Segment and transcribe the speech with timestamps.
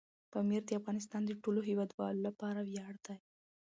[0.31, 3.17] پامیر د افغانستان د ټولو هیوادوالو لپاره ویاړ دی.